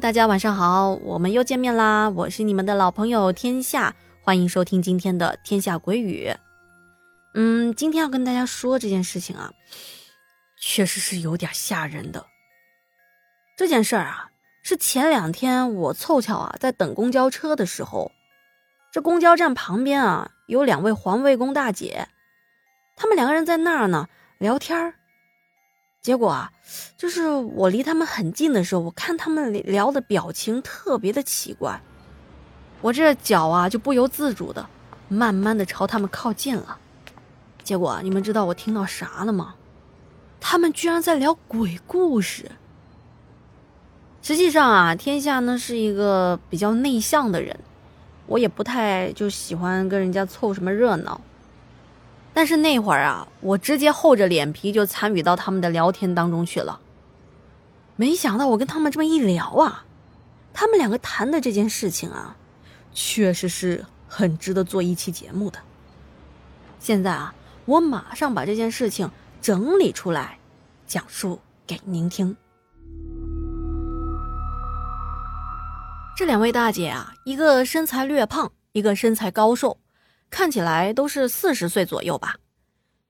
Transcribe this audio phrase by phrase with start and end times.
[0.00, 2.08] 大家晚上好，我们又见面啦！
[2.10, 6.28] 我是你们的老朋友天下，欢迎收听今天的《天下鬼语》。
[7.34, 9.52] 嗯，今天要跟大家说这件事情啊，
[10.58, 12.26] 确实是有点吓人的。
[13.56, 14.30] 这件事儿啊，
[14.62, 18.12] 是前两天我凑巧啊在等公交车的时候，
[18.92, 22.08] 这公交站旁边啊有两位环卫工大姐，
[22.96, 24.94] 他们两个人在那儿呢聊天儿。
[26.02, 26.52] 结果啊，
[26.96, 31.80] 就是我离他们很近的时候，我看他们聊的表情特别的奇怪，
[32.80, 34.68] 我这脚啊就不由自主的
[35.08, 36.76] 慢慢的朝他们靠近了。
[37.62, 39.54] 结果你们知道我听到啥了吗？
[40.40, 42.50] 他们居然在聊鬼故事。
[44.22, 47.56] 实际上啊，天下呢是一个比较内向的人，
[48.26, 51.20] 我也不太就喜欢跟人家凑什么热闹。
[52.34, 56.80] 但是那会儿啊，我直接厚着脸皮就参与到他们的聊天当中去了。
[57.96, 59.84] 没想到我跟他们这么一聊啊，
[60.54, 62.36] 他们两个谈的这件事情啊，
[62.94, 65.58] 确实是很值得做一期节目的。
[66.80, 67.34] 现在啊，
[67.66, 69.10] 我马上把这件事情
[69.42, 70.38] 整理出来，
[70.86, 72.34] 讲述给您听。
[76.16, 79.78] 这两位大姐啊，一个身材略胖，一个身材高瘦。
[80.32, 82.36] 看起来都是四十岁左右吧，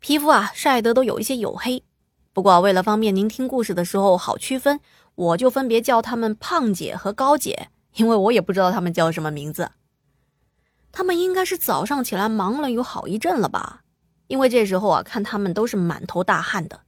[0.00, 1.84] 皮肤啊晒得都有一些黝黑。
[2.32, 4.80] 不过为了方便您听故事的时候好区分，
[5.14, 9.70] 我就分别叫他们胖姐和高姐，因为我也不知道他们叫什么名字。
[10.90, 13.82] 他们应该是早上起来忙了有好一阵了吧，
[14.26, 16.80] 因为这时候啊看他们都是满头大汗的。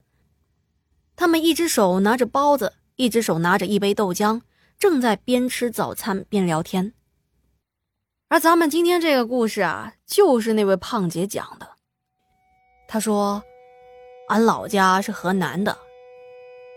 [1.15, 4.41] 他们一只手拿着包子，一只手拿着一杯豆浆，
[4.77, 6.91] 正在边吃早餐边聊天。
[8.29, 11.67] 而咱们今天这个故事啊，就是那位胖姐讲的。
[12.85, 13.41] 她说
[14.27, 15.77] ：“俺老家是河南的，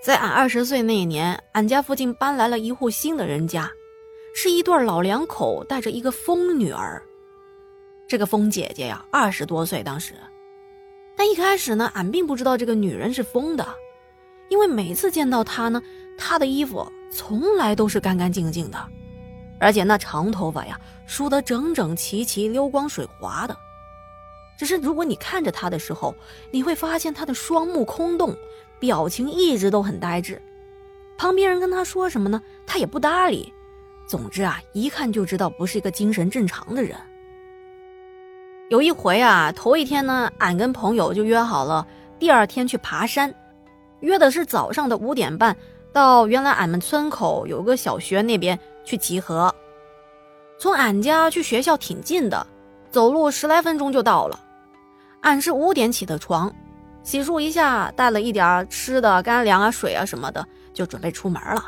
[0.00, 3.68] 在俺二十岁那一年，俺家附近搬来了一户新的人家，
[4.32, 7.02] 是一对老两口带着一个疯女儿。
[8.08, 10.14] 这个疯姐姐呀，二十多岁当时，
[11.16, 13.66] 但一开始呢，俺并不知道这个女人是疯的，
[14.50, 15.82] 因为每次见到她呢，
[16.16, 18.78] 她的衣服从来都是干干净净的。”
[19.60, 23.56] 而且那长头发呀，梳得整整齐齐、溜光水滑的。
[24.58, 26.14] 只是如果你看着他的时候，
[26.50, 28.36] 你会发现他的双目空洞，
[28.78, 30.40] 表情一直都很呆滞。
[31.16, 33.52] 旁边人跟他说什么呢，他也不搭理。
[34.06, 36.96] 总之啊，一看就知道不是一个精神正常的人。
[38.68, 41.86] 有一回啊，头一天呢，俺跟朋友就约好了，
[42.18, 43.34] 第二天去爬山，
[44.00, 45.56] 约的是早上的五点半，
[45.92, 48.58] 到原来俺们村口有个小学那边。
[48.84, 49.54] 去集合，
[50.58, 52.46] 从俺家去学校挺近的，
[52.90, 54.38] 走路十来分钟就到了。
[55.20, 56.52] 俺是五点起的床，
[57.02, 61.64] 洗漱一下，带了一点吃的、干粮啊、水啊什么的，就准备出门了。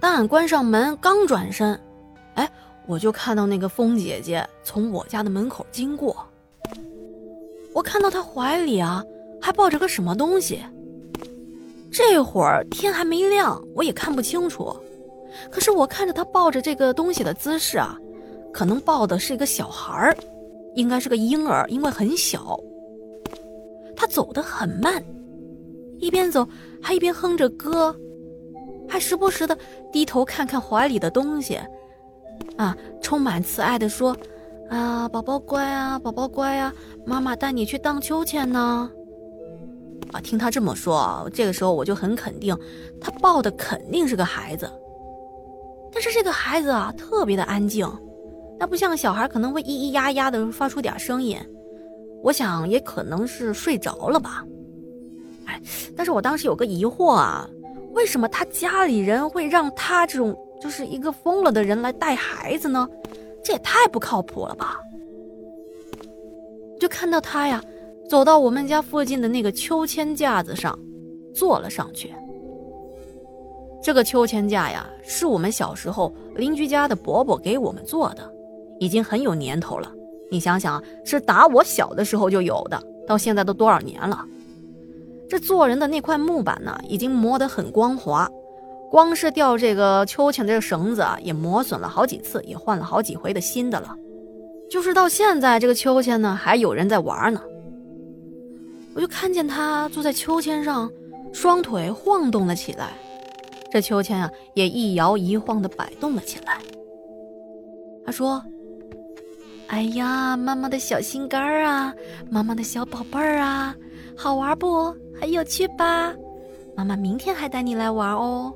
[0.00, 1.80] 当俺关上门，刚转身，
[2.34, 2.50] 哎，
[2.86, 6.16] 我就看到那个风姐姐从我家的门口经过。
[7.72, 9.04] 我看到她怀里啊，
[9.40, 10.60] 还抱着个什么东西。
[11.92, 14.76] 这会儿天还没亮，我也看不清楚。
[15.48, 17.96] 可是我看着他抱着这个东西的姿势啊，
[18.52, 20.16] 可能抱的是一个小孩儿，
[20.74, 22.58] 应该是个婴儿，因为很小。
[23.94, 25.02] 他走得很慢，
[25.98, 26.46] 一边走
[26.80, 27.94] 还一边哼着歌，
[28.88, 29.56] 还时不时的
[29.92, 31.60] 低头看看怀里的东西，
[32.56, 34.16] 啊，充满慈爱的说
[34.70, 36.72] ：“啊，宝宝乖啊，宝宝乖啊，
[37.04, 38.90] 妈妈带你去荡秋千呢。”
[40.12, 42.56] 啊，听他这么说，这个时候我就很肯定，
[43.00, 44.68] 他抱的肯定是个孩子。
[45.92, 47.88] 但是这个孩子啊，特别的安静，
[48.58, 51.38] 那不像小孩可能会咿咿呀呀的发出点声音。
[52.22, 54.44] 我想也可能是睡着了吧。
[55.46, 55.60] 哎，
[55.96, 57.48] 但是我当时有个疑惑啊，
[57.92, 62.88] 为什么他家里人会让他这种就是一个疯了的人来带孩子呢？
[63.42, 64.78] 这也太不靠谱了吧！
[66.78, 67.62] 就看到他呀，
[68.08, 70.78] 走到我们家附近的那个秋千架子上，
[71.34, 72.14] 坐了上去。
[73.82, 78.30] 这个秋千架呀，是我们小时候邻居家的伯伯给我们做的，
[78.78, 79.90] 已经很有年头了。
[80.30, 84.24] 你想想，是打我小的时候就有的，到现在都多少年了？
[85.28, 88.28] 这做人的那块木板呢，已经磨得很光滑，
[88.90, 93.96] 光是吊这个秋千的这个绳子啊，也磨损了好几次，也换了好几回的新的了。
[94.70, 97.40] 就是到现在，这个秋千呢，还有人在玩呢。
[98.94, 100.90] 我就看见他坐在秋千上，
[101.32, 102.90] 双腿晃动了起来。
[103.70, 106.58] 这秋千啊，也一摇一晃的摆动了起来。
[108.04, 108.42] 他说
[109.68, 111.94] ：“哎呀，妈妈的小心肝儿啊，
[112.28, 113.74] 妈妈的小宝贝儿啊，
[114.16, 114.94] 好玩不？
[115.20, 116.14] 很有趣吧？
[116.76, 118.52] 妈妈明天还带你来玩哦。”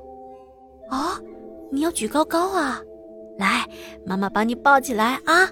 [0.89, 1.19] 啊，
[1.71, 2.81] 你要举高高啊！
[3.39, 3.65] 来，
[4.05, 5.49] 妈妈把你抱起来啊！”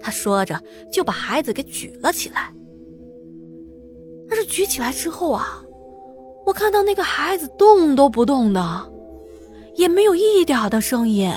[0.00, 0.60] 他说着
[0.90, 2.52] 就把孩子给举了起来。
[4.28, 5.62] 但是举起来之后啊，
[6.44, 8.92] 我看到那个孩子动都不动的，
[9.76, 11.32] 也没有一点的声音。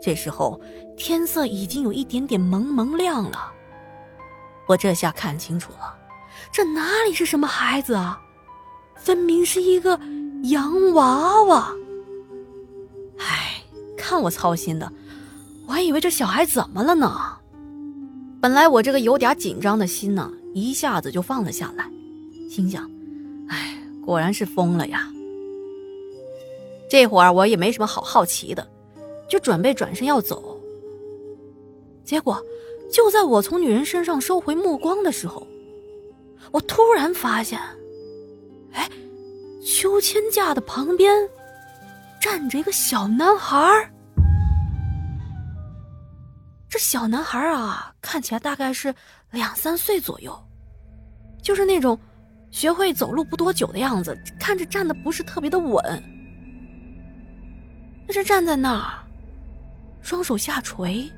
[0.00, 0.60] 这时候
[0.96, 3.52] 天色已经有一点点蒙蒙亮了，
[4.66, 5.96] 我这下看清楚了，
[6.52, 8.20] 这哪里是什么孩子啊，
[8.96, 9.98] 分明是一个
[10.44, 11.72] 洋娃娃。
[13.18, 13.62] 唉，
[13.96, 14.92] 看我操心的，
[15.68, 17.38] 我还以为这小孩怎么了呢。
[18.40, 21.88] 本来我这个有点紧张的心呢，一下子就放了下来，
[22.48, 22.90] 心想：
[23.48, 25.08] 唉，果然是疯了呀。
[26.88, 28.66] 这会儿我也没什么好好奇的。
[29.28, 30.60] 就准备转身要走，
[32.04, 32.38] 结果
[32.92, 35.46] 就在我从女人身上收回目光的时候，
[36.50, 37.58] 我突然发现，
[38.72, 38.86] 哎，
[39.64, 41.26] 秋千架的旁边
[42.20, 43.90] 站着一个小男孩
[46.68, 48.94] 这小男孩啊，看起来大概是
[49.30, 50.38] 两三岁左右，
[51.42, 51.98] 就是那种
[52.52, 55.82] 学会走路不多久的样子，看着站的不是特别的稳，
[58.06, 59.02] 但是站在那儿。
[60.02, 61.08] 双手下垂，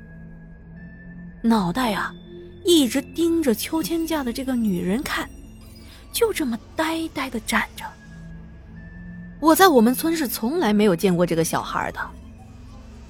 [1.43, 2.15] 脑袋呀，
[2.65, 5.29] 一直盯着秋千架的这个女人看，
[6.13, 7.85] 就这么呆呆的站着。
[9.41, 12.11] 我在我们村是从来没有见过这个小孩的，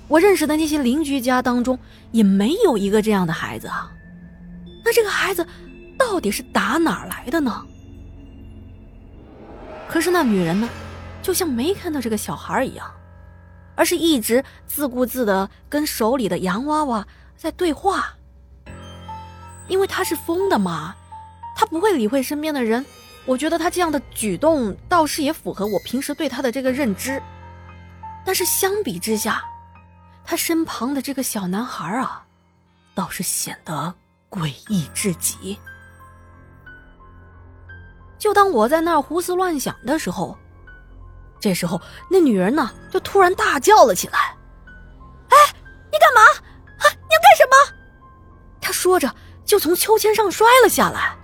[0.06, 1.76] 我认识的那些邻居家当中
[2.12, 3.92] 也没有一个这样的孩子啊。
[4.84, 5.44] 那这个孩子
[5.98, 7.66] 到底是打哪儿来的呢？
[9.88, 10.68] 可是那女人呢，
[11.22, 12.90] 就像没看到这个小孩一样。
[13.76, 17.04] 而是一直自顾自的跟手里的洋娃娃
[17.36, 18.14] 在对话，
[19.66, 20.94] 因为他是疯的嘛，
[21.56, 22.86] 他不会理会身边的人。
[23.26, 27.20] 我觉得他这样的举动倒是也符合我平时对他的这个认知，
[28.24, 29.44] 但是相比之下，
[30.24, 32.24] 他身旁的这个小男孩啊，
[32.94, 33.92] 倒是显得
[34.30, 35.58] 诡异至极。
[38.24, 40.34] 就当我在那儿胡思乱想的时候。
[41.38, 41.78] 这时候，
[42.10, 44.34] 那女人呢，就突然大叫了起来
[45.28, 45.36] ：“哎，
[45.92, 46.22] 你干嘛？
[46.78, 47.76] 啊，你要干什么？”
[48.62, 51.14] 她说着，就从秋千上摔了下来。